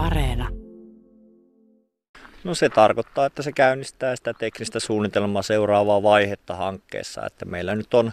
[0.00, 0.48] Areena.
[2.44, 7.26] No se tarkoittaa, että se käynnistää sitä teknistä suunnitelmaa seuraavaa vaihetta hankkeessa.
[7.26, 8.12] Että meillä nyt on,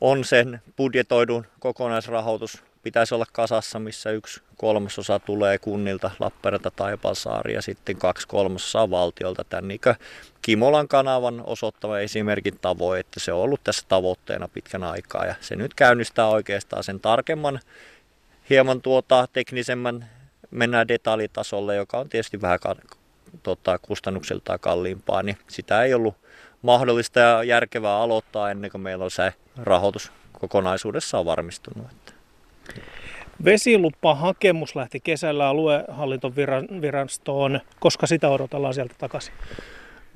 [0.00, 7.62] on sen budjetoidun kokonaisrahoitus pitäisi olla kasassa, missä yksi kolmasosa tulee kunnilta, Lappeenranta, Taipalsaari ja
[7.62, 9.44] sitten kaksi kolmasosaa valtiolta.
[9.44, 9.80] Tämän niin
[10.42, 15.56] Kimolan kanavan osoittava esimerkin tavoin, että se on ollut tässä tavoitteena pitkän aikaa ja se
[15.56, 17.60] nyt käynnistää oikeastaan sen tarkemman,
[18.50, 20.06] hieman tuota teknisemmän
[20.52, 22.58] mennään detaljitasolle, joka on tietysti vähän
[23.42, 26.14] tota, kustannukseltaan kalliimpaa, niin sitä ei ollut
[26.62, 31.86] mahdollista ja järkevää aloittaa ennen kuin meillä on se rahoitus kokonaisuudessaan varmistunut.
[33.44, 37.60] Vesilupahakemus lähti kesällä aluehallintovirastoon.
[37.80, 39.34] Koska sitä odotellaan sieltä takaisin?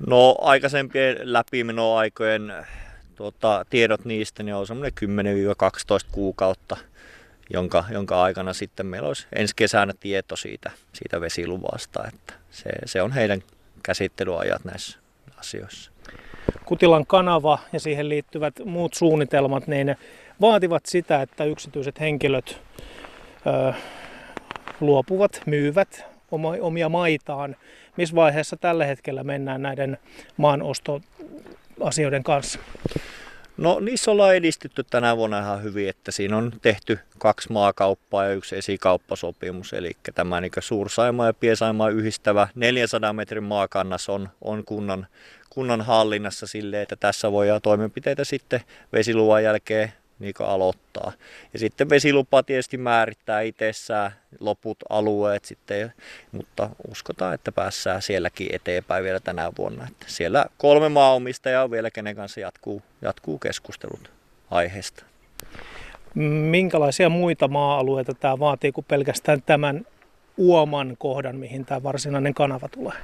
[0.07, 2.53] No aikaisempien läpimenoaikojen
[3.15, 4.93] tuota, tiedot niistä niin on semmoinen
[6.05, 6.77] 10-12 kuukautta,
[7.53, 12.07] jonka, jonka aikana sitten meillä olisi ensi kesänä tieto siitä, siitä vesiluvasta.
[12.07, 13.43] Että se, se on heidän
[13.83, 14.99] käsittelyajat näissä
[15.37, 15.91] asioissa.
[16.65, 19.95] Kutilan kanava ja siihen liittyvät muut suunnitelmat, niin
[20.41, 22.61] vaativat sitä, että yksityiset henkilöt
[23.47, 23.73] ö,
[24.79, 26.05] luopuvat, myyvät
[26.61, 27.55] omia maitaan.
[27.97, 29.97] Missä vaiheessa tällä hetkellä mennään näiden
[30.37, 32.59] maanostoasioiden kanssa?
[33.57, 38.33] No niissä ollaan edistytty tänä vuonna ihan hyvin, että siinä on tehty kaksi maakauppaa ja
[38.33, 45.07] yksi esikauppasopimus, eli tämä niin Suursaima ja Piesaima yhdistävä 400 metrin maakannas on, on kunnan,
[45.49, 48.61] kunnan hallinnassa sille, että tässä voidaan toimenpiteitä sitten
[48.93, 51.11] vesiluvan jälkeen niin aloittaa.
[51.53, 55.93] Ja sitten vesilupa tietysti määrittää itsessään loput alueet sitten,
[56.31, 59.87] mutta uskotaan, että päässään sielläkin eteenpäin vielä tänä vuonna.
[59.87, 64.11] Että siellä kolme maaomistajaa on vielä, kenen kanssa jatkuu, jatkuu keskustelut
[64.51, 65.03] aiheesta.
[66.49, 69.85] Minkälaisia muita maa-alueita tämä vaatii kuin pelkästään tämän
[70.37, 72.97] uoman kohdan, mihin tämä varsinainen kanava tulee?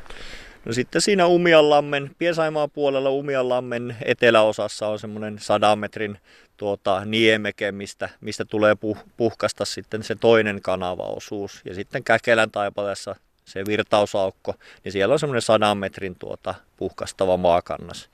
[0.65, 6.17] No sitten siinä Umianlammen, Piesaimaan puolella Umianlammen eteläosassa on semmoinen sadan metrin
[6.57, 11.61] tuota, niemeke, mistä, mistä tulee puh, puhkasta sitten se toinen kanavaosuus.
[11.65, 13.15] Ja sitten Käkelän taipaleessa
[13.45, 18.09] se virtausaukko, niin siellä on semmoinen sadan metrin tuota, puhkastava maakannas,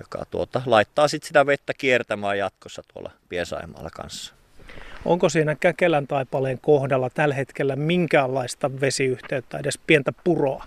[0.00, 4.34] joka tuota, laittaa sitten sitä vettä kiertämään jatkossa tuolla Piesaimaalla kanssa.
[5.04, 10.66] Onko siinä Käkelän taipaleen kohdalla tällä hetkellä minkäänlaista vesiyhteyttä, edes pientä puroa?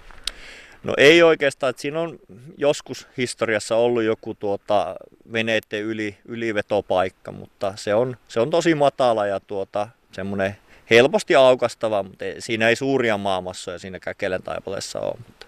[0.84, 2.20] No ei oikeastaan, että siinä on
[2.58, 4.96] joskus historiassa ollut joku tuota
[5.34, 10.58] veneiden yli, ylivetopaikka, mutta se on, se on tosi matala ja tuota, semmoinen
[10.90, 15.16] helposti aukastava, mutta siinä ei suuria maamassoja siinä Käkelen taipaleessa ole.
[15.28, 15.46] Mutta,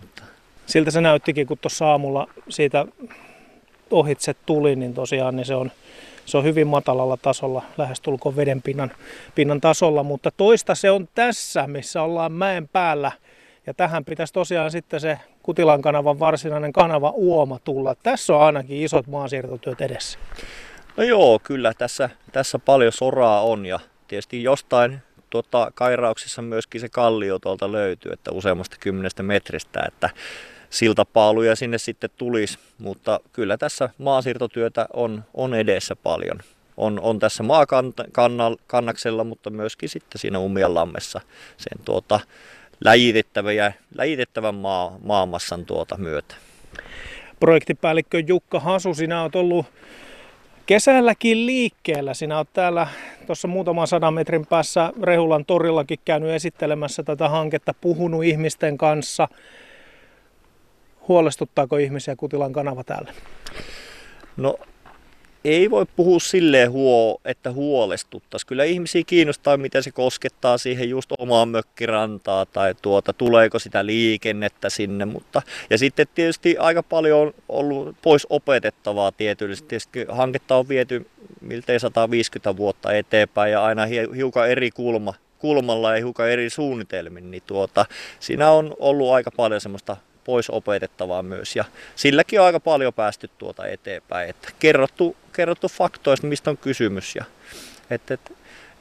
[0.00, 0.22] mutta.
[0.66, 2.86] Siltä se näyttikin, kun tuossa aamulla siitä
[3.90, 5.72] ohitse tuli, niin tosiaan niin se, on,
[6.26, 8.90] se on hyvin matalalla tasolla, lähestulkoon veden pinnan,
[9.34, 13.12] pinnan tasolla, mutta toista se on tässä, missä ollaan mäen päällä–
[13.66, 17.94] ja tähän pitäisi tosiaan sitten se Kutilan kanavan varsinainen kanava Uoma tulla.
[17.94, 20.18] Tässä on ainakin isot maansiirtotyöt edessä.
[20.96, 24.98] No joo, kyllä tässä, tässä paljon soraa on ja tietysti jostain
[25.30, 30.10] tuota, kairauksissa myöskin se kallio tuolta löytyy, että useammasta kymmenestä metristä, että
[30.70, 36.38] siltapaaluja sinne sitten tulisi, mutta kyllä tässä maasiirtotyötä on, on edessä paljon.
[36.76, 41.20] On, on tässä maakannaksella, mutta myöskin sitten siinä Umianlammessa
[41.56, 42.20] sen tuota,
[42.84, 46.34] läjitettävän, läjitettävän maa, maamassan tuota myötä.
[47.40, 49.66] Projektipäällikkö Jukka Hasu, sinä olet ollut
[50.66, 52.14] kesälläkin liikkeellä.
[52.14, 52.86] Sinä olet täällä
[53.26, 59.28] tuossa muutaman sadan metrin päässä Rehulan torillakin käynyt esittelemässä tätä hanketta, puhunut ihmisten kanssa.
[61.08, 63.12] Huolestuttaako ihmisiä Kutilan kanava täällä?
[64.36, 64.58] No
[65.46, 68.46] ei voi puhua silleen, huo, että huolestuttaisi.
[68.46, 74.70] Kyllä ihmisiä kiinnostaa, miten se koskettaa siihen just omaan mökkirantaa tai tuota, tuleeko sitä liikennettä
[74.70, 75.04] sinne.
[75.04, 79.68] Mutta, ja sitten tietysti aika paljon on ollut pois opetettavaa tietysti.
[79.68, 81.06] Tietysti hanketta on viety
[81.40, 83.82] miltei 150 vuotta eteenpäin ja aina
[84.16, 87.86] hiukan eri kulma, kulmalla ja hiukan eri suunnitelmin, niin tuota,
[88.20, 91.56] siinä on ollut aika paljon semmoista pois opetettavaa myös.
[91.56, 91.64] Ja
[91.96, 94.30] silläkin on aika paljon päästy tuota eteenpäin.
[94.30, 97.16] Että kerrottu, kerrottu faktoista, mistä on kysymys.
[97.16, 97.24] Ja,
[97.90, 98.32] et, et,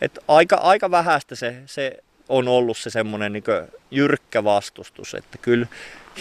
[0.02, 1.98] et aika, aika vähäistä se, se
[2.30, 3.44] on ollut se semmoinen niin
[3.92, 5.14] jyrkkä vastustus.
[5.14, 5.68] Että kyllä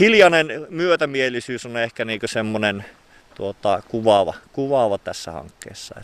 [0.01, 2.85] hiljainen myötämielisyys on ehkä niin semmoinen
[3.35, 6.01] tuota, kuvaava, kuvaava tässä hankkeessa.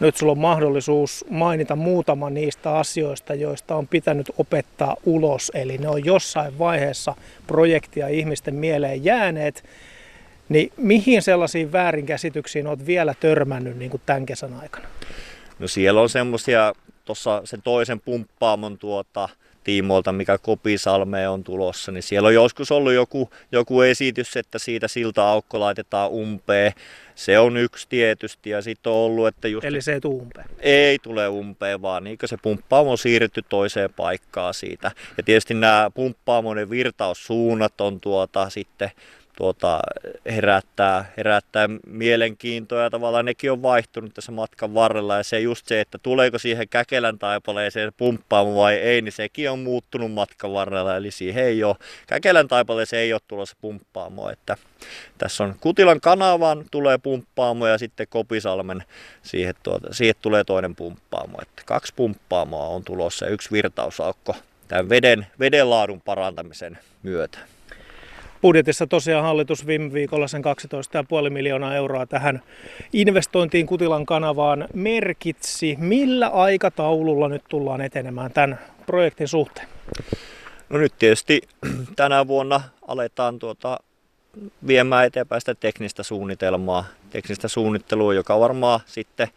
[0.00, 5.52] Nyt sulla on mahdollisuus mainita muutama niistä asioista, joista on pitänyt opettaa ulos.
[5.54, 7.14] Eli ne on jossain vaiheessa
[7.46, 9.64] projektia ihmisten mieleen jääneet.
[10.48, 14.88] Niin mihin sellaisiin väärinkäsityksiin olet vielä törmännyt niin kuin tämän kesän aikana?
[15.58, 16.72] No siellä on semmoisia
[17.04, 19.28] tuossa sen toisen pumppaamon tuota,
[19.64, 24.88] tiimoilta, mikä Kopisalmeen on tulossa, niin siellä on joskus ollut joku, joku esitys, että siitä
[24.88, 26.72] silta-aukko laitetaan umpeen.
[27.14, 29.64] Se on yksi tietysti ja sitten on ollut, että just...
[29.64, 30.46] Eli se ei tule umpeen?
[30.58, 34.90] Ei tule umpeen, vaan niin se pumppaamo on siirretty toiseen paikkaan siitä.
[35.16, 38.90] Ja tietysti nämä pumppaamoiden virtaussuunnat on tuota sitten
[39.36, 39.80] tuota,
[40.26, 45.16] herättää, herättää mielenkiintoa ja tavallaan nekin on vaihtunut tässä matkan varrella.
[45.16, 49.58] Ja se just se, että tuleeko siihen Käkelän taipaleeseen pumppaamo vai ei, niin sekin on
[49.58, 51.76] muuttunut matkan varrella, eli siihen ei ole,
[52.06, 54.56] Käkelän taipaleeseen ei ole tulossa pumppaamo, että
[55.18, 58.84] tässä on Kutilan kanavaan tulee pumppaamo ja sitten Kopisalmen
[59.22, 64.36] siihen, tuota, siihen tulee toinen pumppaamo, että kaksi pumppaamoa on tulossa ja yksi virtausaukko
[64.68, 67.38] tämän veden, veden laadun parantamisen myötä.
[68.42, 70.42] Budjetissa tosiaan hallitus viime viikolla sen
[71.24, 72.42] 12,5 miljoonaa euroa tähän
[72.92, 75.76] investointiin Kutilan kanavaan merkitsi.
[75.78, 79.68] Millä aikataululla nyt tullaan etenemään tämän projektin suhteen?
[80.68, 81.42] No nyt tietysti
[81.96, 83.80] tänä vuonna aletaan tuota
[84.66, 89.28] viemään eteenpäin sitä teknistä suunnitelmaa, teknistä suunnittelua, joka varmaan sitten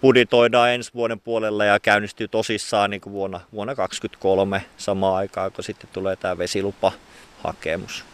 [0.00, 5.64] budjetoidaan ensi vuoden puolella ja käynnistyy tosissaan niin kuin vuonna, vuonna 2023 samaan aikaan, kun
[5.64, 6.92] sitten tulee tämä vesilupa
[7.44, 8.04] hakemus.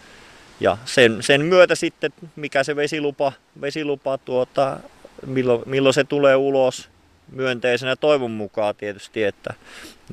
[0.60, 4.80] Ja sen, sen myötä sitten, mikä se vesilupa, vesilupa tuota,
[5.26, 6.88] milloin, milloin se tulee ulos
[7.32, 9.54] myönteisenä toivon mukaan tietysti, että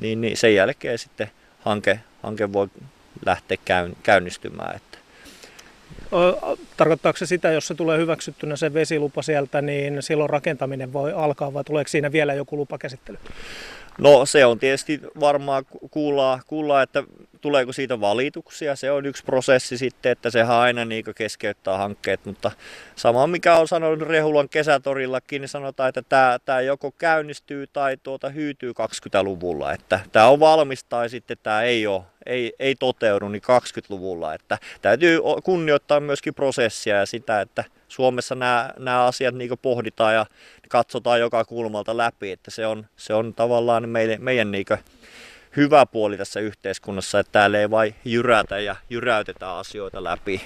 [0.00, 1.30] niin, niin sen jälkeen sitten
[1.60, 2.68] hanke, hanke voi
[3.26, 3.58] lähteä
[4.02, 4.76] käynnistymään.
[4.76, 4.98] Että.
[6.76, 11.54] Tarkoittaako se sitä, jos se tulee hyväksyttynä se vesilupa sieltä, niin silloin rakentaminen voi alkaa
[11.54, 13.18] vai tuleeko siinä vielä joku lupakäsittely?
[13.98, 17.02] No se on tietysti varmaan kuulla, kuulla, että
[17.46, 18.76] tuleeko siitä valituksia.
[18.76, 22.50] Se on yksi prosessi sitten, että se aina niin keskeyttää hankkeet, mutta
[22.96, 28.28] sama mikä on sanonut Rehulan kesätorillakin, niin sanotaan, että tämä, tämä joko käynnistyy tai tuota
[28.28, 29.72] hyytyy 20-luvulla.
[29.72, 34.34] Että tämä on valmis tai sitten tämä ei, ole, ei, ei toteudu niin 20-luvulla.
[34.34, 40.26] Että täytyy kunnioittaa myöskin prosessia ja sitä, että Suomessa nämä, nämä asiat niin pohditaan ja
[40.68, 44.66] katsotaan joka kulmalta läpi, että se on, se on tavallaan meidän, meidän niin
[45.56, 50.40] hyvä puoli tässä yhteiskunnassa, että täällä ei vain jyrätä ja jyräytetä asioita läpi.